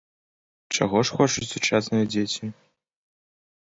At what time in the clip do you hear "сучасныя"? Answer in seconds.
1.53-2.11